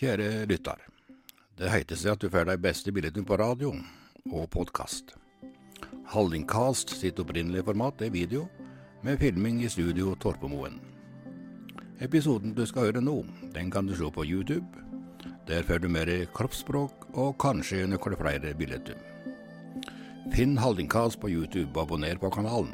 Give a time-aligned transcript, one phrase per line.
[0.00, 0.78] Kjære lytter.
[1.60, 3.74] Det heter seg at du får de beste billettene på radio
[4.32, 5.10] og podkast.
[6.14, 8.46] Hallingcast sitt opprinnelige format er video,
[9.04, 10.78] med filming i studio Torpemoen.
[12.00, 13.18] Episoden du skal høre nå,
[13.52, 14.64] den kan du se på YouTube.
[15.44, 18.96] Der får du mer kroppsspråk og kanskje noen flere billetter.
[20.32, 22.72] Finn Hallingcast på YouTube og abonner på kanalen.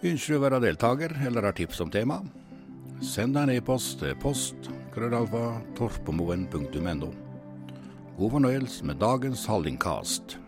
[0.00, 2.22] Ønsker du å være deltaker eller har tips om tema?
[3.04, 7.08] Send en e-post til post krøllalfa torpemoen.no.
[8.16, 10.38] God fornøyelse med dagens Hallingkast.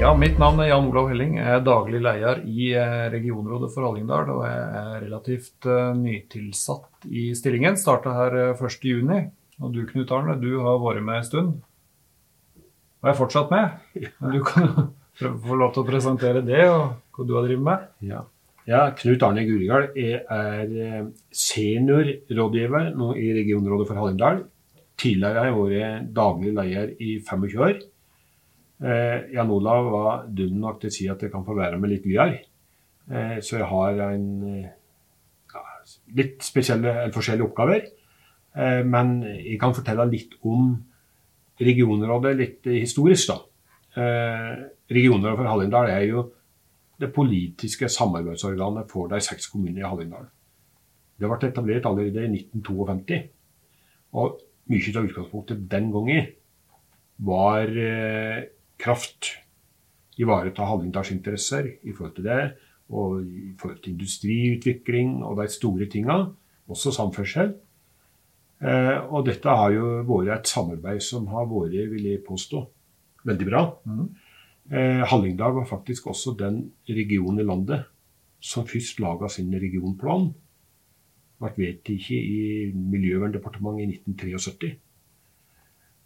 [0.00, 1.36] Ja, mitt navn er Jan Olav Helling.
[1.36, 4.32] Jeg er daglig leder i eh, regionrådet for Hallingdal.
[4.32, 7.76] Og jeg er relativt uh, nytilsatt i stillingen.
[7.76, 9.28] Starta her uh, 1.6.
[9.60, 11.54] Og du Knut Arne, du har vært med en stund.
[13.04, 13.78] Og er fortsatt med.
[14.24, 14.74] Men du kan
[15.44, 17.88] få lov til å presentere det og hva du har drevet med.
[18.08, 18.22] Ja.
[18.68, 24.44] ja Knut Arne Gurigard er seniorrådgiver nå i regionrådet for Hallingdal.
[25.02, 27.82] Tidligere har jeg vært daglig leder i 25 år.
[28.82, 31.92] Eh, Jan Olav var dum nok til å si at jeg kan få være med
[31.92, 32.40] litt videre.
[33.10, 34.28] Eh, så jeg har en
[35.54, 35.62] ja,
[36.18, 37.86] litt forskjellige oppgaver.
[38.56, 40.74] Eh, men jeg kan fortelle litt om
[41.62, 43.38] regionrådet litt historisk, da.
[44.02, 44.52] Eh,
[44.92, 46.26] regionrådet for Hallingdal er jo
[47.02, 50.28] det politiske samarbeidsorganet for de seks kommunene i Hallingdal.
[51.18, 53.20] Det ble etablert allerede i 1952.
[54.18, 56.30] Og mye av utgangspunktet den gangen
[57.22, 58.44] var eh,
[58.80, 59.36] kraft.
[60.20, 62.40] Ivareta Hallingdals interesser i forhold til det,
[62.92, 66.18] og i forhold til industriutvikling og de store tinga,
[66.68, 67.54] også samferdsel.
[68.62, 72.60] Eh, og dette har jo vært et samarbeid som har vært, vil jeg påstå,
[73.26, 73.64] veldig bra.
[73.88, 74.04] Mm.
[74.70, 77.88] Eh, Hallingdal var faktisk også den regionen i landet
[78.42, 80.30] som først laga sin regionplan.
[81.42, 84.70] Ble vedtatt i Miljøverndepartementet i 1973.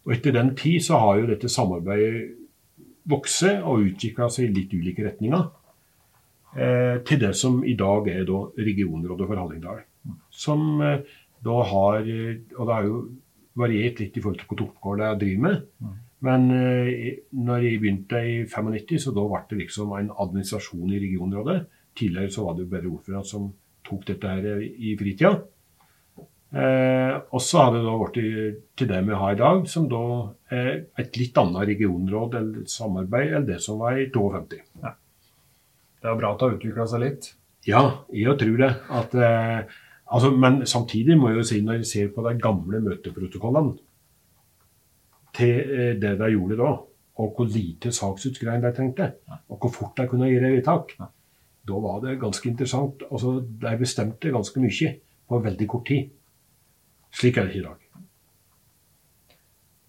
[0.07, 2.31] Og etter den tid så har jo dette samarbeidet
[3.11, 5.45] vokst og utvikla seg i litt ulike retninger.
[6.57, 9.85] Eh, til det som i dag er da regionrådet for Hallingdal.
[10.31, 11.05] Som eh,
[11.45, 12.97] da har Og det har jo
[13.55, 15.63] variert litt i forhold til hvilke oppgaver jeg driver med.
[16.27, 21.03] Men eh, når jeg begynte i 95, så da ble det liksom en administrasjon i
[21.03, 21.61] regionrådet.
[21.97, 23.51] Tidligere så var det jo bare ordføreren som
[23.87, 25.37] tok dette her i fritida.
[26.57, 30.03] Eh, og så har det da blitt til det vi har i dag, som da
[30.55, 30.71] er
[31.01, 34.63] et litt annet regionråd eller samarbeid enn det som var i 52.
[34.85, 34.95] Ja.
[36.01, 37.33] Det er bra at det har utvikla seg litt?
[37.67, 37.83] Ja,
[38.15, 38.71] jeg tror det.
[38.95, 39.77] At, eh,
[40.07, 43.77] altså, men samtidig må jeg jo si, når jeg ser på de gamle møteprotokollene
[45.37, 46.73] til eh, det de gjorde da,
[47.17, 49.11] og hvor lite saksutgreiing de trengte,
[49.49, 50.97] og hvor fort de kunne gjøre vedtak,
[51.67, 53.03] da var det ganske interessant.
[53.11, 54.93] Altså, de bestemte ganske mye
[55.27, 56.13] på veldig kort tid.
[57.17, 57.83] Slik er det ikke i dag.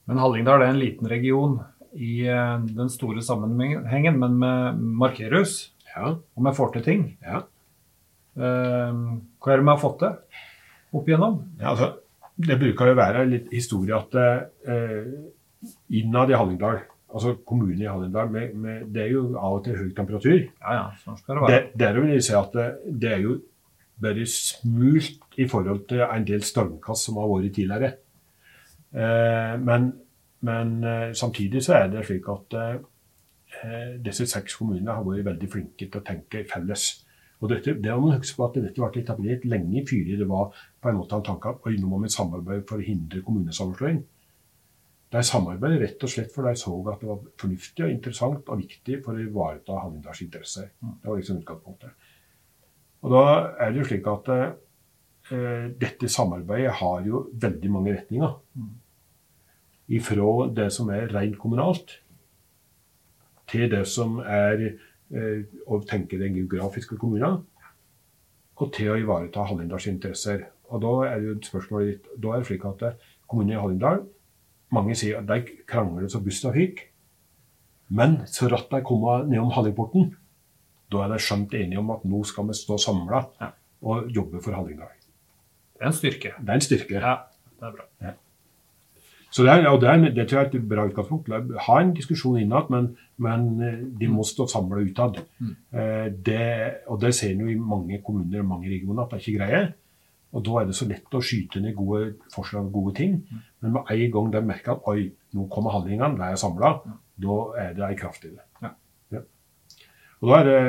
[0.07, 1.59] Men Hallingdal er en liten region
[1.97, 6.15] i eh, den store sammenhengen, men med markerhus ja.
[6.15, 7.07] og med får til ting.
[7.25, 7.43] Ja.
[8.37, 8.99] Eh,
[9.43, 11.41] hva er det vi har fått til opp igjennom?
[11.59, 11.91] Ja, altså,
[12.37, 15.11] det bruker jo være litt historie at eh,
[15.89, 19.77] innad i Hallingdal altså kommunen i Hallingdal, med, med, det er jo av og til
[19.79, 20.41] høy temperatur.
[20.61, 21.61] Ja, ja, sånn skal det være.
[21.61, 22.67] Det, der vil jeg si at det,
[23.03, 23.37] det er jo
[24.03, 27.93] bare smult i forhold til en del stormkast som har vært tidligere.
[28.91, 29.89] Eh, men,
[30.47, 35.51] men eh, samtidig så er det slik at eh, disse seks kommunene har vært veldig
[35.51, 36.89] flinke til å tenke felles.
[37.37, 40.89] Og dette, det er man på at dette ble etablert lenge før det var på
[40.89, 43.99] en måte en tanke at nå må vi samarbeide for å hindre kommunesammenslåing.
[45.13, 48.59] De samarbeidet rett og slett for de så at det var fornuftig og interessant og
[48.59, 50.73] viktig for å ivareta Hallingdals interesser.
[50.81, 52.09] Det var liksom utgangspunktet.
[53.05, 53.21] Og da
[53.63, 58.35] er det jo slik at eh, dette samarbeidet har jo veldig mange retninger.
[59.95, 62.01] Ifra det som er rent kommunalt,
[63.47, 67.45] til det som er eh, å tenke den geografiske kommunen,
[68.57, 70.49] og til å ivareta Hallingdals interesser.
[70.67, 71.89] Og da er det jo et spørsmål
[72.19, 74.03] da er det slik at eh, kommunen i Hallingdal
[74.73, 76.89] mange sier at de krangler så busta fyker.
[77.87, 80.09] Men så ratt de kommer nedom Hallingporten,
[80.91, 83.51] da er de skjønt enige om at nå skal vi stå samla ja.
[83.87, 84.91] og jobbe for Hallingdal.
[85.77, 86.33] Det er en styrke.
[86.39, 86.99] Det er en styrke.
[86.99, 87.15] Ja,
[87.59, 87.85] det er bra.
[88.03, 88.13] Ja.
[89.29, 91.27] Så det, er, og det, er, det tror jeg er et bra utgangspunkt.
[91.67, 92.87] Ha en diskusjon innad, men,
[93.21, 95.19] men, eh, de må stå samla utad.
[95.39, 95.51] Mm.
[95.77, 96.47] Eh, det,
[96.87, 99.41] og det ser en jo i mange kommuner og mange regioner at det er ikke
[99.43, 99.67] greier.
[100.37, 103.15] Og da er det så lett å skyte ned gode forslag og gode ting.
[103.25, 103.45] Mm.
[103.65, 106.99] Men med en gang de merker at oi, nå kommer handlingene, de er samla, mm.
[107.25, 108.43] da er det ei kraft i det.
[108.61, 108.73] Ja.
[110.17, 110.59] Og da er det,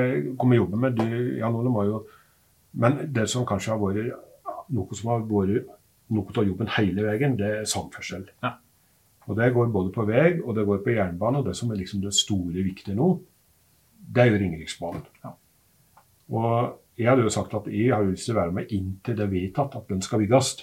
[0.40, 1.04] kommer jobben med du,
[1.38, 2.00] Jan Ole må jo
[2.78, 5.70] Men det som kanskje har vært noe som har vært
[6.12, 8.26] noe av jobben hele veien, det er samferdsel.
[8.44, 8.58] Ja.
[9.28, 11.40] Og Det går både på vei og det går på jernbane.
[11.40, 13.08] Og det som er liksom det store viktige nå,
[13.98, 15.02] det er jo Ringeriksbanen.
[15.24, 15.32] Ja.
[16.32, 19.24] Og jeg hadde jo sagt at jeg har lyst til å være med inntil det
[19.24, 20.56] er vedtatt at den skal bygges.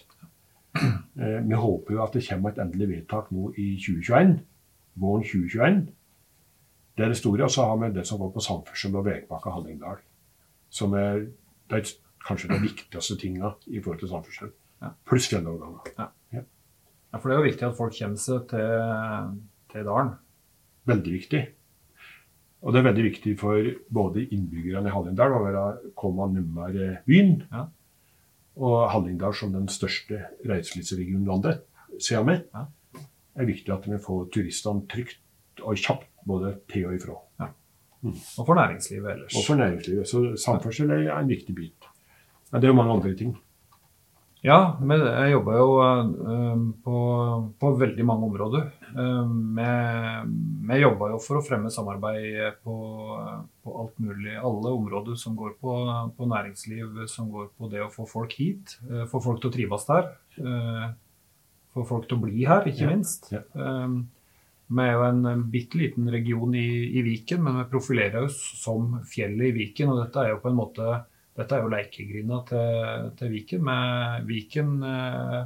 [1.16, 4.34] Eh, vi håper jo at det kommer et endelig vedtak nå i 2021.
[5.00, 5.78] Våren 2021.
[6.98, 7.46] Det er det store.
[7.46, 10.02] Og så har vi det som går på samferdsel og Vegbakke Hallingdal.
[10.68, 11.22] Som er,
[11.72, 11.94] det er
[12.28, 14.52] kanskje de viktigste tinga i forhold til samferdsel.
[14.84, 14.92] Ja.
[15.08, 16.12] Pluss fjelloverganger.
[16.36, 16.44] Ja,
[17.16, 19.40] For det er jo viktig at folk kommer seg til,
[19.72, 20.18] til dalen.
[20.92, 21.46] Veldig viktig.
[22.66, 25.66] Og det er veldig viktig for både innbyggerne i Hallingdal å være,
[25.96, 26.74] komma nummer
[27.06, 27.68] byen, Ja.
[28.58, 31.62] Og Hallingdal som den største reiselivsregionen i landet,
[32.00, 32.66] ser jeg med, Ja.
[33.36, 35.20] er viktig at vi får turistene trygt
[35.62, 37.20] og kjapt både til og ifra.
[38.06, 39.36] Og for næringslivet ellers.
[39.36, 40.08] Og for næringslivet.
[40.08, 41.88] Så samferdsel er en viktig bit.
[42.52, 43.38] Men det er jo mange andre ting.
[44.46, 46.98] Ja, men jeg jobber jo uh, på,
[47.58, 48.68] på veldig mange områder.
[48.94, 49.32] Uh,
[50.70, 52.76] vi jobber jo for å fremme samarbeid på,
[53.66, 55.78] på alt mulig, alle områder som går på,
[56.18, 58.78] på, næringsliv, som går på det å få folk hit.
[58.86, 60.12] Uh, få folk til å trives der.
[60.38, 60.86] eh,
[61.76, 63.32] få folk til å bli her, ikke Ja, minst.
[63.34, 63.42] ja.
[63.56, 63.96] Eh,
[64.76, 69.02] vi er jo en bitte liten region i, i Viken, men vi profilerer oss som
[69.06, 69.92] fjellet i Viken.
[69.94, 73.64] Og dette er jo på en måte dette er jo leikegrinda til, til Viken.
[73.68, 75.40] Med Viken eh,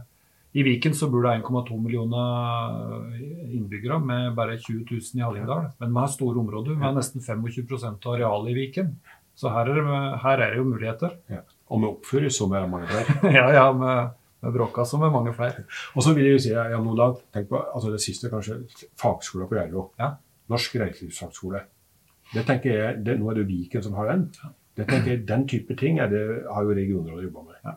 [0.60, 3.08] I Viken så bor det 1,2 millioner
[3.50, 5.72] innbyggere med bare 20 000 i Hallingdal.
[5.82, 6.78] Men vi har store områder.
[6.78, 8.94] Vi har nesten 25 av arealet i Viken.
[9.40, 9.90] Så her er,
[10.20, 11.18] her er det jo muligheter.
[11.32, 11.42] Ja.
[11.72, 13.18] Og vi oppfører så med mange flere.
[13.40, 14.14] ja, ja, med,
[14.44, 15.66] med bråka som med mange flere.
[15.96, 18.62] Og så vil jeg jo si, Jan Olav, tenk på altså det siste, kanskje
[19.00, 19.90] fagskolen på Geilo.
[20.02, 20.14] Ja.
[20.52, 21.66] Norsk reiselivsfagskole.
[22.34, 24.28] Det tenker jeg, det, Nå er det Viken som har den.
[24.80, 27.62] Det tenker jeg, Den type ting er det, har jo regionrådet jobba med.
[27.66, 27.76] Ja.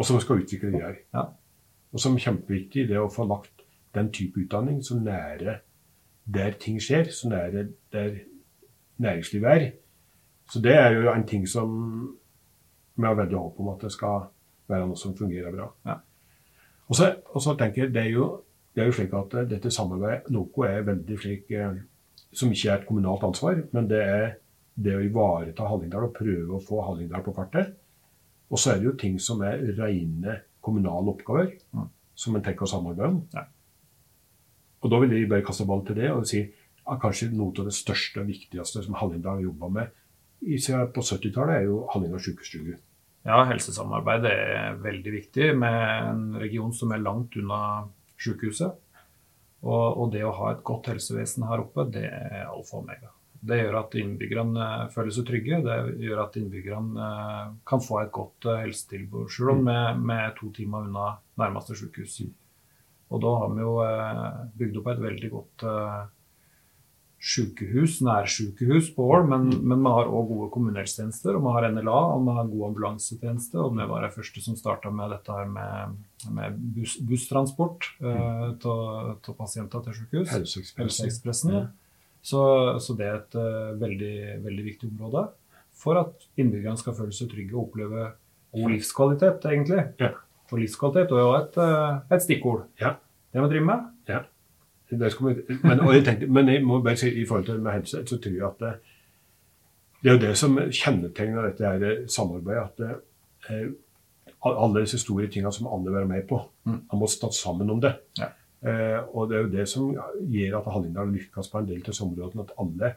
[0.00, 0.94] Og som skal utvikle videre.
[1.14, 1.28] Ja.
[1.92, 3.64] Og som er kjempeviktig, det å få lagt
[3.94, 5.60] den type utdanning så nære
[6.30, 8.20] der ting skjer, så nære der
[9.00, 9.70] næringslivet er.
[10.50, 11.70] Så det er jo en ting som
[12.96, 14.28] vi har veldig håp om at det skal
[14.68, 15.68] være noe som fungerer bra.
[15.86, 15.96] Ja.
[16.88, 18.28] Og, så, og så tenker jeg, det er, jo,
[18.74, 21.80] det er jo slik at dette samarbeidet noe er veldig slik eh,
[22.32, 24.26] Som ikke er et kommunalt ansvar, men det er
[24.76, 27.74] det å ivareta Hallingdal og prøve å få Hallingdal på kartet.
[28.50, 31.88] Og så er det jo ting som er rene kommunale oppgaver, Mm.
[32.14, 33.22] som en tenker å samarbeide om.
[33.34, 33.44] Ja.
[34.82, 36.40] Og da vil jeg bare kaste ball til det og si
[36.86, 39.90] at kanskje noe av det største og viktigste som Hallingdal har jobba med
[40.42, 42.78] i- siden på 70-tallet, er jo Hallingdal sykehusstue.
[43.26, 47.88] Ja, helsesamarbeid er veldig viktig med en region som er langt unna
[48.18, 48.72] sykehuset.
[49.62, 53.10] Og, og det å ha et godt helsevesen her oppe, det er alfa og omega.
[53.40, 55.62] Det gjør at innbyggerne eh, føler seg trygge.
[55.64, 60.16] Det gjør at innbyggerne eh, kan få et godt eh, helsetilbud, selv om vi vi
[60.18, 62.20] er to timer unna nærmeste sykehus.
[63.10, 63.76] Og da har vi jo
[64.60, 66.02] bygd opp et veldig godt eh,
[67.20, 71.98] sykehus, nærsykehus på Ål, men, men vi har òg gode kommunehelsetjenester, og vi har NLA
[72.12, 73.56] og vi har god ambulansetjeneste.
[73.60, 75.98] Og vi var de første som starta med dette her med,
[76.28, 80.32] med bus, busstransport av pasienter til sykehus.
[80.36, 80.84] Helseekspressen.
[80.84, 81.56] Helseekspressen.
[81.56, 81.68] Ja.
[82.22, 82.40] Så,
[82.84, 84.14] så det er et uh, veldig,
[84.44, 85.28] veldig viktig område
[85.80, 88.10] for at innbyggerne skal føle seg trygge og oppleve
[88.52, 89.84] god livskvalitet, egentlig.
[90.02, 90.10] Ja.
[90.50, 92.66] For livskvalitet er jo et, uh, et stikkord.
[92.82, 92.94] Ja.
[93.32, 93.88] Det vi driver med.
[94.90, 97.60] Det skal vi, men, og jeg tenkte, men jeg må bare si i forhold til
[97.62, 98.72] med helse, så tror jeg at det,
[100.02, 102.90] det er jo det som kjennetegner dette her samarbeidet.
[103.46, 103.68] At eh,
[104.42, 106.80] alle disse store tingene som alle vil være med på, Mm.
[106.92, 107.94] man må stå sammen om det.
[108.18, 108.26] Ja.
[108.60, 111.86] Eh, og det er jo det som gjør at Hallingdal lykkes på en del av
[111.86, 112.90] disse områdene, at alle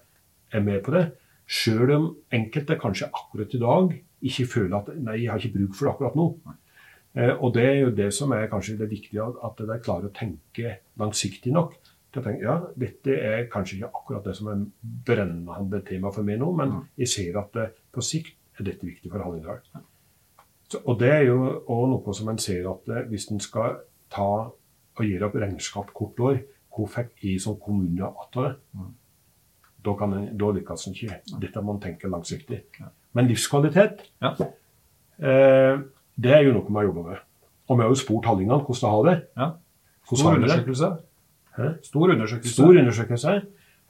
[0.51, 1.05] er med på det.
[1.47, 5.77] Sjøl om enkelte kanskje akkurat i dag ikke føler at nei, jeg har ikke bruk
[5.77, 6.27] for det akkurat nå.
[7.13, 10.15] Eh, og det er jo det som er kanskje det viktige, at de klarer å
[10.15, 11.75] tenke langsiktig nok.
[12.13, 14.65] til å tenke, ja, Dette er kanskje ikke akkurat det som er
[15.05, 19.09] brennende tema for meg nå, men jeg ser at det, på sikt er dette viktig
[19.09, 19.63] for Hallingdal.
[20.69, 21.39] Så, og det er jo
[21.69, 23.79] òg noe som en ser at eh, hvis en skal
[24.13, 24.51] ta
[24.97, 26.41] og gir opp regnskap hvert år,
[26.73, 28.55] hvor fikk jeg som kommune igjen?
[28.73, 28.91] Mm.
[29.83, 31.19] Da, kan en, da lykkes en ikke.
[31.41, 32.61] Dette må en tenke langsiktig.
[32.79, 32.89] Ja.
[33.13, 34.31] Men livskvalitet, Ja.
[35.19, 35.81] eh,
[36.17, 37.19] det er jo noe vi har jobba med.
[37.69, 39.27] Og vi har jo spurt hallingene hvordan de har det.
[39.37, 39.49] Ja.
[40.13, 40.89] Stor undersøkelse.
[41.83, 42.53] Stor undersøkelse.
[42.53, 43.35] Stor undersøkelse.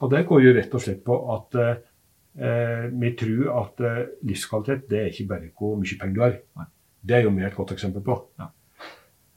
[0.04, 4.90] Og det går jo rett og slett på at eh, vi tror at eh, livskvalitet
[4.90, 6.36] det er ikke bare hvor mye penger du har.
[6.60, 6.66] Nei.
[7.04, 8.20] Det er jo vi et godt eksempel på.
[8.40, 8.50] Ja.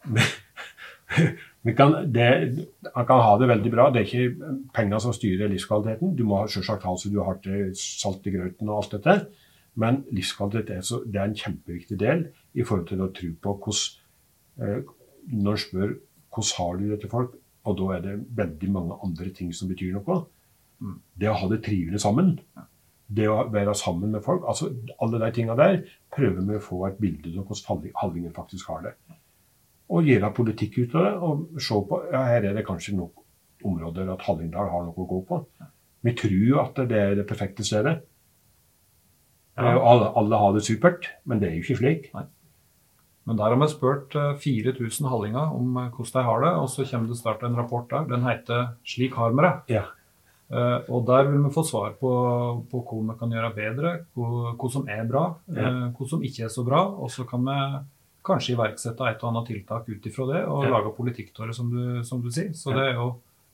[0.06, 0.35] Men-
[1.75, 2.28] kan, det,
[2.94, 3.88] man kan ha det veldig bra.
[3.90, 6.14] Det er ikke penger som styrer livskvaliteten.
[6.14, 9.16] Du må selvsagt ha så du har til salt i grøten og alt dette.
[9.80, 13.56] Men livskvalitet er, så, det er en kjempeviktig del i forhold til å tro på
[13.64, 14.94] hvordan eh,
[15.26, 15.96] Når en spør
[16.37, 17.35] hvordan har du det til folk,
[17.66, 20.20] og da er det veldig mange andre ting som betyr noe.
[20.78, 20.99] Mm.
[21.18, 22.37] Det å ha det trivelig sammen,
[23.08, 24.70] det å være sammen med folk, altså
[25.02, 25.80] alle de tinga der
[26.14, 28.94] prøver vi å få et bilde av hvordan Halvingen faktisk har det.
[29.88, 33.12] Og gjøre politikk ut av det, og se på ja, her er det kanskje noen
[33.66, 35.40] områder at Hallingdal har noe å gå på.
[36.07, 38.00] Vi tror jo at det er det perfekte stedet.
[39.57, 39.71] Ja.
[39.73, 42.11] Eh, Alle, alle har det supert, men det er jo ikke slik.
[43.26, 46.69] Men der har vi spurt eh, 4000 hallinger om eh, hvordan de har det, og
[46.71, 48.05] så kommer det snart en rapport der.
[48.11, 49.62] Den heter 'Slik har vi det'.
[49.69, 49.85] Ja.
[50.47, 52.11] Uh, og der vil vi få svar på,
[52.71, 55.71] på hva vi kan gjøre bedre, hva, hva som er bra, Ja.
[55.71, 56.85] uh, hva som ikke er så bra.
[56.87, 57.57] Og så kan vi
[58.26, 60.71] kanskje iverksette et og annet tiltak ut ifra det, og Ja.
[60.76, 62.50] lage politikk av det, som du, som du sier.
[62.52, 62.76] Så Ja.
[62.76, 63.09] det er jo,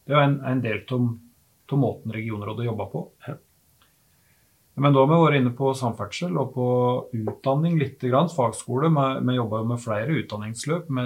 [0.07, 3.09] det er en, en del av måten regionrådet jobber på.
[3.29, 3.35] Ja.
[4.75, 6.67] Men da har vi vært inne på samferdsel og på
[7.13, 7.99] utdanning litt.
[8.01, 8.89] Grann, fagskole.
[8.89, 10.89] Vi, vi jobber jo med flere utdanningsløp.
[10.89, 11.05] Vi,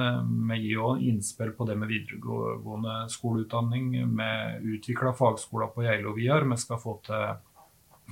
[0.52, 3.90] vi gir jo innspill på det med videregående skoleutdanning.
[3.90, 6.20] Vi utvikler fagskoler på Geilo og
[6.52, 7.26] Vi skal få til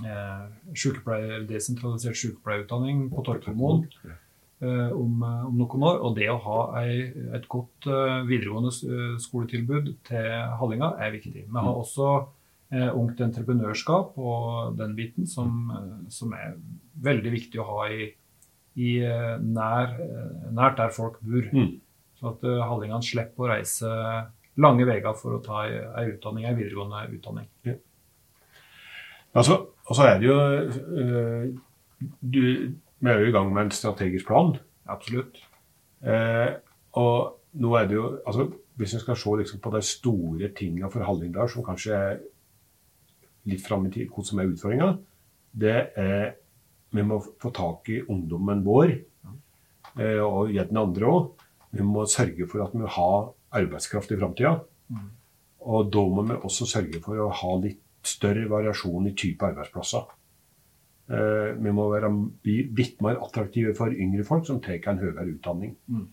[0.02, 0.44] eh,
[0.75, 4.18] sykepleier, desentralisert sykepleierutdanning på Torpemoen eh,
[4.62, 6.00] om, eh, om noen år.
[6.06, 10.30] Og det å ha ei, et godt eh, videregående eh, skoletilbud til
[10.61, 11.46] Hallinga er viktig.
[11.46, 12.11] Vi har også
[12.73, 16.54] eh, ungt entreprenørskap og den biten som, eh, som er
[17.04, 18.08] veldig viktig å ha i,
[18.78, 21.50] i eh, nær, eh, nært der folk bor.
[21.52, 21.75] Mm.
[22.14, 23.88] Så at uh, hallingene slipper å reise
[24.62, 27.49] lange veier for å ta ei, utdanning, ei videregående utdanning.
[29.34, 29.56] Altså,
[29.88, 31.49] og så er det jo øh,
[32.20, 32.44] du,
[33.04, 34.54] Vi er jo i gang med en strategisk plan.
[34.88, 35.37] Absolutt.
[36.00, 36.54] Eh,
[36.96, 40.90] og nå er det jo altså, Hvis vi skal se liksom, på de store tingene
[40.90, 42.16] for Hallingdal, som kanskje er
[43.46, 44.88] litt fram i tid, hva som er utfordringa,
[45.52, 46.34] det er
[46.94, 48.90] Vi må få tak i ungdommen vår,
[49.99, 51.30] eh, og gjerne andre òg.
[51.75, 54.61] Vi må sørge for at vi har arbeidskraft i framtida.
[54.88, 55.08] Mm.
[55.61, 60.06] Og da må vi også sørge for å ha litt større variasjon i type arbeidsplasser.
[61.04, 62.08] Eh, vi må være
[62.49, 65.75] litt mer attraktive for yngre folk som tar en høyere utdanning.
[65.92, 66.06] Mm.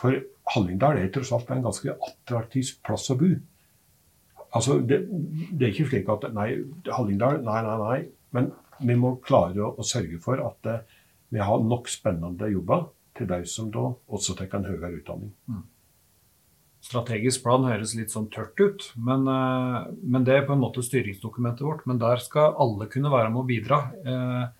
[0.00, 0.16] For
[0.54, 3.28] Hallingdal er tross alt en ganske attraktiv plass å bo.
[4.52, 5.02] Altså, det,
[5.52, 6.48] det er ikke slik at Nei,
[6.88, 8.00] Hallingdal, nei, nei, nei.
[8.32, 10.80] Men vi må klare å, å sørge for at uh,
[11.32, 15.32] vi har nok spennende jobber til de som da også tar en høyere utdanning.
[16.92, 20.84] Strategisk plan høres litt sånn tørt ut, men, eh, men det er på en måte
[20.84, 21.86] styringsdokumentet vårt.
[21.88, 23.78] Men der skal alle kunne være med å bidra.
[24.04, 24.50] Eh,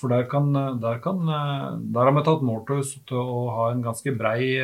[0.00, 0.46] For der, kan,
[0.80, 4.16] der, kan, eh, der har vi tatt mål til oss til å ha en ganske
[4.16, 4.56] brei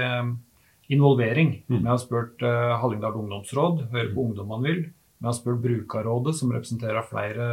[0.88, 1.62] involvering.
[1.68, 1.82] Mm.
[1.82, 4.80] Vi har spurt Hallingdal ungdomsråd, høre på ungdommene vil.
[5.20, 7.44] Vi har spurt Brukerrådet, som representerer flere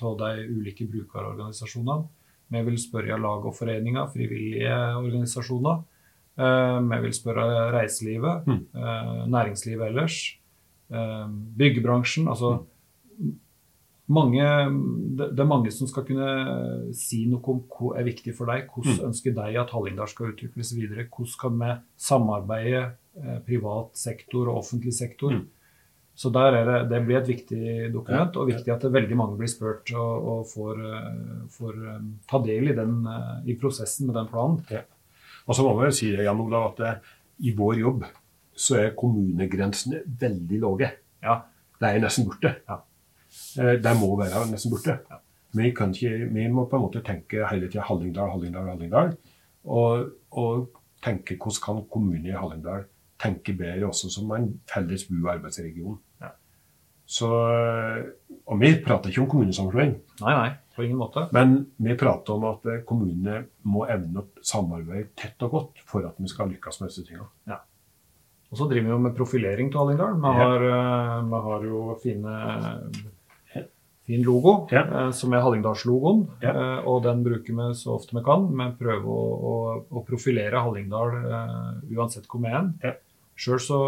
[0.00, 2.08] av de ulike brukerorganisasjonene.
[2.48, 5.84] Vi vil spørre lag og foreninger, frivillige organisasjoner.
[6.36, 8.66] Eh, Vi vil spørre reiselivet, Mm.
[9.30, 10.36] næringslivet ellers,
[10.90, 12.26] eh, byggebransjen.
[12.28, 12.64] Altså
[14.08, 14.44] mange,
[15.16, 18.66] det er mange som skal kunne si noe om hva er viktig for deg.
[18.68, 19.06] Hvordan Mm.
[19.08, 21.06] ønsker deg at Hallingdal skal utvikles videre?
[21.08, 22.92] Hvordan kan vi samarbeide
[23.46, 25.30] privat sektor og offentlig sektor?
[25.30, 25.46] Mm.
[26.16, 29.48] Så det, det blir et viktig dokument, Ja, og viktig at det veldig mange blir
[29.48, 31.74] spurt og, og får, får
[32.28, 33.04] ta del i, den,
[33.46, 34.62] i prosessen med den planen.
[35.46, 36.92] Og så må vi jo si det, Jan Olav, at det,
[37.44, 38.04] i vår jobb
[38.54, 40.90] så er kommunegrensene veldig lave.
[41.24, 41.40] Ja.
[41.80, 42.54] De er nesten borte.
[42.68, 42.78] Ja.
[43.60, 44.98] Eh, De må være nesten borte.
[45.10, 45.18] Ja.
[45.54, 49.12] Vi, kan ikke, vi må på en måte tenke hele tida Hallingdal, Hallingdal, Hallingdal.
[49.64, 52.86] Og, og tenke hvordan kan kommunen i Hallingdal
[53.22, 55.98] tenke bedre også som en felles bo- og arbeidsregion.
[57.04, 57.10] Ja.
[57.14, 57.28] Så,
[58.48, 59.90] og vi prater ikke om kommunesammenslåing.
[60.22, 61.26] Nei, nei, på ingen måte.
[61.36, 66.06] Men vi prater om at eh, kommunene må evne å samarbeide tett og godt for
[66.08, 67.28] at vi skal lykkes med disse tingene.
[68.54, 70.16] Og så driver vi jo med profilering til Hallingdal.
[70.22, 70.32] Vi Ja.
[70.48, 72.34] har, eh, vi har jo fine,
[74.06, 74.82] fin logo, Ja.
[75.06, 76.26] eh, som er Hallingdalslogoen.
[76.42, 76.50] Ja.
[76.50, 78.48] eh, Og den bruker vi så ofte vi kan.
[78.48, 82.96] Vi prøver å, å, å profilere Hallingdal eh, uansett hvor vi er.
[83.34, 83.40] Ja.
[83.44, 83.78] Sjøl så,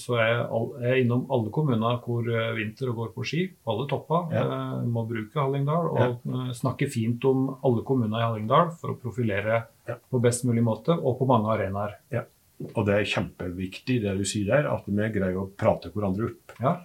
[0.00, 3.42] så er jeg, all, er innom alle kommuner hvor eh, vinter og går på ski,
[3.52, 4.30] på alle topper.
[4.32, 4.44] Ja.
[4.44, 6.46] Eh, må bruke Hallingdal og ja.
[6.56, 9.98] snakke fint om alle kommuner i Hallingdal for å profilere Ja.
[10.08, 11.98] på best mulig måte og på mange arenaer.
[12.72, 16.54] Og det er kjempeviktig det du sier der, at vi greier å prate hverandre opp.
[16.62, 16.78] Ja.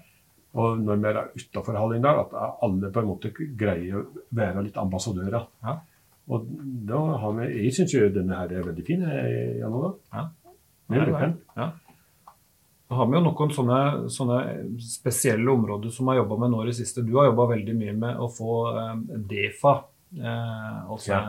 [0.60, 4.06] Og når vi er utafor Hallingdal, at alle på en måte greier å
[4.36, 5.48] være litt ambassadører.
[5.64, 5.78] Ja.
[6.30, 6.46] Og
[6.90, 9.32] da har vi Jeg syns jo denne her er veldig fin, Jeg,
[9.62, 9.96] jeg, Olav.
[10.90, 10.96] Ja.
[10.96, 11.72] Vi bruker den.
[12.90, 13.80] Da har vi jo noen sånne,
[14.10, 14.38] sånne
[14.82, 17.04] spesielle områder som vi har jobba med nå i det siste.
[17.06, 18.96] Du har jobba veldig mye med å få eh,
[19.30, 19.76] Defa
[20.18, 21.20] eh, altså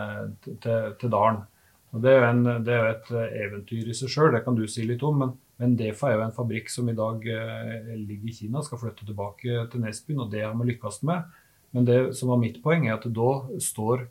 [0.47, 1.43] til, til Dalen.
[1.91, 3.13] Og det, er jo en, det er jo et
[3.45, 5.21] eventyr i seg sjøl, det kan du si litt om.
[5.21, 8.81] Men, men Defa er jo en fabrikk som i dag eh, ligger i Kina, skal
[8.81, 11.29] flytte tilbake til Nesbyen, og det har vi lykkes med.
[11.77, 14.09] Men det som var mitt poeng, er at da står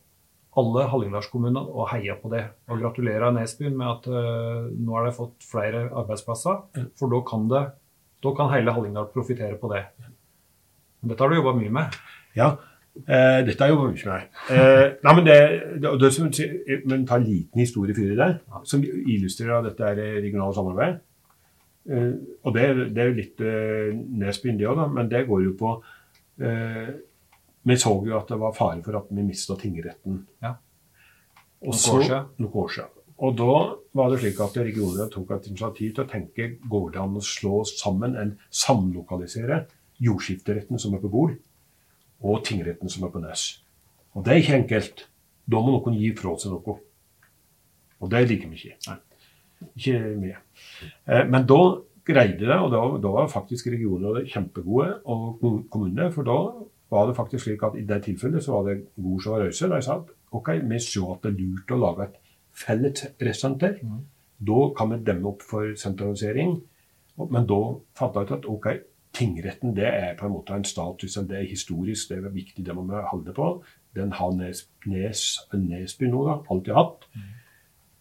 [0.57, 2.41] alle Hallingdalskommunene og heia på det.
[2.71, 6.63] Og gratulerer Nesbyen med at uh, nå har de fått flere arbeidsplasser.
[6.99, 7.65] For da kan, det,
[8.25, 9.83] da kan hele Hallingdal profitere på det.
[10.99, 11.99] Men dette har du jobba mye med.
[12.35, 12.49] Ja,
[13.05, 14.39] eh, dette har jeg jobba mye med.
[14.51, 15.37] Eh, nei, men det,
[15.79, 16.31] det, det som,
[16.91, 18.31] men ta en liten historie for det,
[18.67, 20.99] som illustrerer dette regionale samarbeidet.
[21.89, 22.11] Eh,
[22.43, 22.65] og det,
[22.95, 25.71] det, er jo litt eh, Nesbyen, det òg, men det går jo på
[26.43, 26.91] eh,
[27.63, 30.23] vi så jo at det var fare for at vi mista tingretten.
[30.43, 30.55] Ja.
[31.59, 32.95] Og noen år siden.
[33.19, 33.55] Og da
[33.99, 37.23] var det slik at regionene tok et initiativ til å tenke går det an å
[37.25, 39.65] slå sammen, en samlokalisere,
[39.99, 41.33] jordskifteretten som er på Gol,
[42.23, 43.49] og tingretten som er på Nes.
[44.15, 45.03] Og det er ikke enkelt.
[45.49, 46.77] Da må noen gi fra seg noe.
[47.99, 48.97] Og det liker vi ikke.
[49.75, 50.31] Ikke vi.
[50.31, 51.59] Eh, men da
[52.07, 56.07] greide det, og da, da var faktisk regionene kjempegode, og kommunene.
[56.15, 56.37] For da
[56.89, 59.75] var det faktisk slik at i det tilfellet så var det Gol som var da
[59.77, 62.19] De sa at ok, vi så at det er lurt å lage et
[62.53, 63.79] felles rettssenter.
[63.81, 64.05] Mm.
[64.47, 66.59] Da kan vi demme opp for sentralisering.
[67.19, 67.59] Men da
[67.99, 68.67] fant jeg ut at ok,
[69.13, 72.75] tingretten det er på en måte en status, det er historisk, det er viktig, det
[72.75, 73.49] må vi holde på.
[73.95, 77.07] Den har Nes, Nes, Nesby nå da, alltid hatt.
[77.15, 77.29] Mm.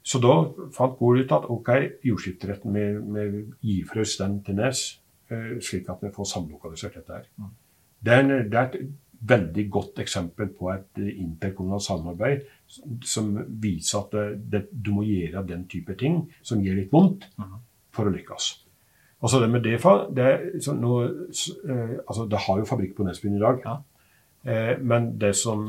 [0.09, 0.35] Så da
[0.73, 1.71] fant Gol ut at ok,
[2.07, 4.85] jordskifteretten, vi, vi gir fra oss den til Nes,
[5.33, 7.26] eh, slik at vi får samlokalisert dette her.
[7.37, 7.57] Mm.
[8.05, 8.97] Det er, en, det er, et
[9.28, 12.45] veldig godt eksempel på et interkommunalt samarbeid
[13.02, 17.26] som viser at det, det, du må gjøre den type ting som gjør litt vondt,
[17.90, 18.50] for å lykkes.
[19.19, 20.28] Altså det med DEFA det,
[20.78, 21.07] noe,
[21.67, 23.64] eh, altså det har jo fabrikk på Nesbyen i dag.
[23.64, 23.75] Ja.
[24.47, 25.64] Eh, men det som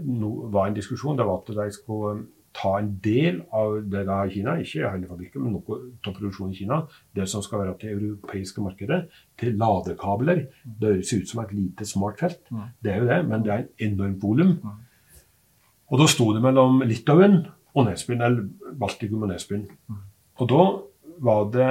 [0.00, 2.14] no, var en diskusjon, det var at de skulle
[2.56, 6.54] ta en del av det da i Kina, ikke hele fabrikken, men noe av produksjonen
[6.54, 6.80] i Kina,
[7.16, 9.02] det som skal være til det europeiske markedet,
[9.38, 10.46] til ladekabler.
[10.64, 12.40] Det ser ut som et lite smart felt,
[12.82, 14.56] Det er jo det, men det er en enormt volum.
[15.86, 19.68] Og da sto det mellom Litauen og Nesbyen, eller Baltikum og Nesbyen.
[20.40, 20.62] Og da
[21.20, 21.70] var det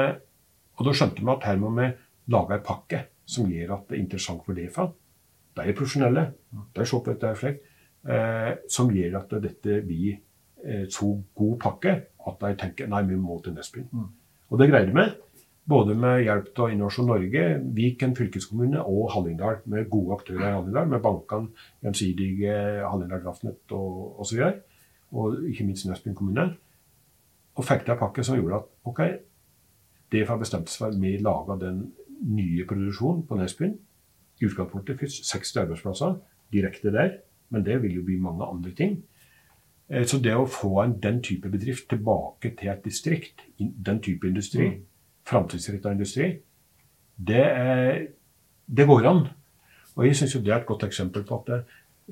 [0.75, 1.88] og da skjønte vi at her må vi
[2.33, 4.89] lage en pakke som gjør at det er interessant for DFA.
[5.55, 6.25] De er profesjonelle,
[6.75, 7.62] de ser på dette flekk,
[8.12, 10.19] eh, som gjør at dette blir
[10.89, 11.91] så god pakke
[12.25, 13.88] at de tenker nei, vi må til Nesbyen.
[13.91, 14.10] Mm.
[14.49, 15.06] Og det greide vi.
[15.65, 19.63] Både med hjelp av Innovasjon Norge, Viken fylkeskommune og Hallingdal.
[19.71, 24.43] Med gode aktører i Hallingdal, med bankene, Gjensidige, Hallingdal Kraftnett og osv.
[24.45, 24.60] Og,
[25.17, 26.51] og ikke minst Nesbyen kommune.
[27.56, 29.01] Og fikk til en pakke som gjorde at ok,
[30.13, 31.82] det får bestemt seg for vi laga den
[32.30, 33.75] nye produksjonen på Nesbyen.
[34.41, 36.17] I utgangspunktet først 60 arbeidsplasser
[36.54, 37.17] direkte der,
[37.49, 38.99] men det vil jo bli mange andre ting.
[39.89, 44.28] Eh, så det å få en, den type bedrift tilbake til et distrikt, den type
[44.28, 44.84] industri, mm.
[45.30, 46.32] framtidsretta industri,
[47.15, 48.06] det, er,
[48.65, 49.26] det, går an.
[49.95, 51.62] Og jeg syns det er et godt eksempel på at det,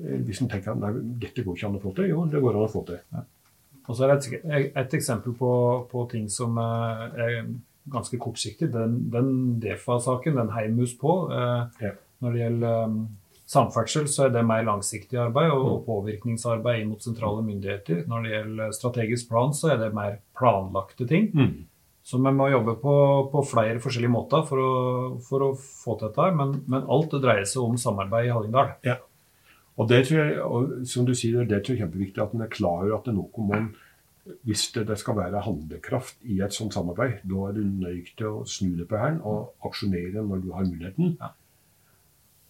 [0.00, 0.94] eh, hvis en tenker at nei,
[1.26, 3.02] dette går ikke an å få til, jo, det går an å få til.
[3.14, 3.26] Ja.
[3.84, 5.50] Og så er det et, et eksempel på,
[5.90, 7.34] på, ting som eh, er
[7.92, 8.70] ganske kortsiktig.
[8.72, 11.92] Den, den DEFA-saken, den heimus på, eh, ja.
[12.24, 12.96] når det gjelder
[13.54, 15.84] Samferdsel så er det mer langsiktig arbeid og mm.
[15.86, 18.02] påvirkningsarbeid inn mot sentrale myndigheter.
[18.10, 21.30] Når det gjelder strategisk plan, så er det mer planlagte ting.
[21.34, 21.64] Mm.
[22.04, 22.94] Så vi må jobbe på,
[23.32, 24.74] på flere forskjellige måter for å,
[25.24, 26.28] for å få til dette.
[26.36, 28.74] Men, men alt det dreier seg om samarbeid i Hallingdal.
[28.84, 28.98] Ja.
[29.80, 32.44] Og det tror jeg, og som du sier, det tror jeg er kjempeviktig at en
[32.44, 33.72] er klar over at det er noe man
[34.48, 38.28] hvis det, det, skal være handlekraft i et sånt samarbeid, da er du nødt til
[38.30, 41.16] å snu det på hælen og aksjonere når du har muligheten.
[41.20, 41.34] Ja.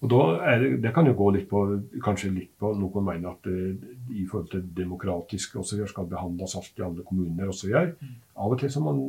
[0.05, 0.21] Og da
[0.53, 1.63] er det, det kan jo gå litt på
[2.05, 3.71] kanskje litt på Noen mener at uh,
[4.13, 5.81] i forhold til demokratisk osv.
[5.89, 7.73] skal behandles alt i alle kommuner osv.
[7.73, 8.19] Mm.
[8.37, 9.01] Av og til så man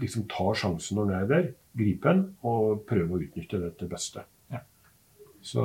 [0.00, 3.90] liksom tar sjansen når den er der, griper den og prøver å utnytte det til
[3.90, 4.24] beste.
[4.54, 4.62] Ja.
[5.42, 5.64] Så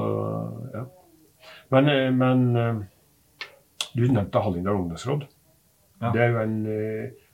[0.73, 0.85] ja.
[1.73, 2.81] Men, eh, men eh,
[3.93, 5.25] du nevnte Hallingdal ungdomsråd.
[5.99, 6.11] Ja.
[6.13, 7.25] Det er jo en eh,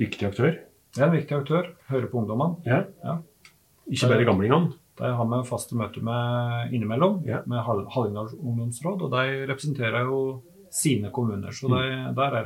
[0.00, 0.58] viktig aktør.
[0.96, 1.70] Det er en viktig aktør.
[1.90, 2.60] Hører på ungdommene.
[2.66, 2.84] Ja.
[3.04, 3.18] ja.
[3.86, 4.74] Ikke bare gamlingene.
[4.96, 7.42] De har vi faste møter med innimellom, ja.
[7.44, 9.02] med Hallingdal ungdomsråd.
[9.04, 10.20] Og de representerer jo
[10.72, 11.52] sine kommuner.
[11.52, 12.14] Så de, mm.
[12.16, 12.44] der, er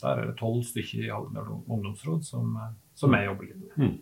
[0.00, 2.56] det, tolv stykker i Hallingdal ungdomsråd som,
[2.96, 3.70] som jeg jobber litt med.
[3.76, 3.94] Mm.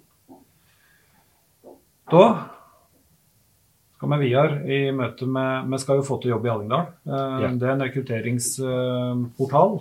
[2.12, 2.24] Da
[3.96, 6.86] skal vi videre i møte med Vi skal jo få til jobb i Hallingdal.
[7.06, 7.48] Eh, ja.
[7.54, 9.78] Det er en rekrutteringsportal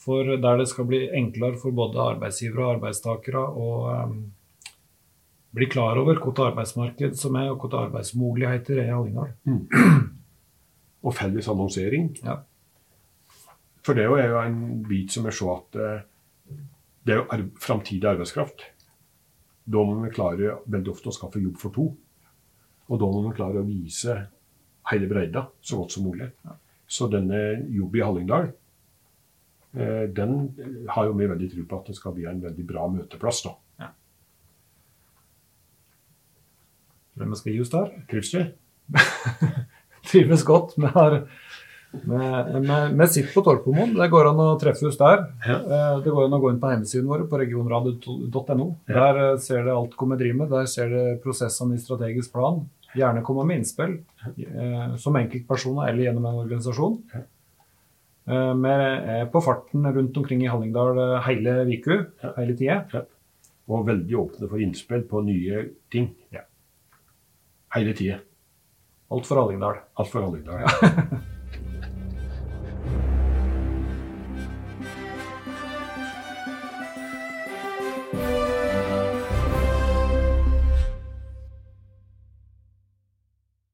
[0.00, 3.66] for der det skal bli enklere for både arbeidsgivere og arbeidstakere å
[5.54, 9.32] bli klar over hvilket arbeidsmarked som er, og hvilke arbeidsmuligheter er i Hallingdal.
[9.44, 9.66] Mm.
[11.06, 12.10] og felles annonsering.
[12.24, 12.40] Ja.
[13.86, 16.02] For det er jo en bit som er så at eh,
[17.06, 18.66] det er jo ar framtidig arbeidskraft.
[19.70, 21.86] Da må vi klare veldig ofte å skaffe jobb for to.
[22.90, 24.16] Og da må vi klare å vise
[24.90, 26.28] hele bredda så godt som mulig.
[26.90, 28.50] Så denne jobb i Hallingdal,
[29.78, 30.36] eh, den
[30.90, 33.42] har jo vi veldig tro på at det skal bli en veldig bra møteplass.
[33.46, 33.54] da.
[37.20, 37.90] Hvem skal gi oss der?
[38.10, 38.32] Trives?
[40.10, 40.74] Trives godt.
[40.80, 41.16] Vi har
[41.90, 43.94] vi- vi- vi sitter på Torpomoen.
[43.98, 45.24] Det går an å treffe oss der.
[45.46, 45.56] Ja.
[45.58, 48.76] Eh, Det går an å gå inn på hjemmesiden vår på regionradio.no.
[48.88, 48.94] Ja.
[49.12, 50.50] Der eh, ser det alt vi driver med.
[50.50, 52.62] Der ser det prosessene i strategisk plan.
[52.96, 53.98] Gjerne komme med innspill
[54.38, 57.02] eh, som enkeltpersoner eller gjennom en organisasjon.
[58.30, 61.96] Vi er på farten rundt omkring i Hallingdal hele uka,
[62.36, 63.04] hele tida.
[63.70, 66.12] Og veldig åpne for innspill på nye ting.
[66.34, 66.42] Ja.
[67.74, 68.20] Hele tida.
[69.10, 69.76] Alt for Hallingdal.
[69.94, 70.64] Alt for Hallingdal.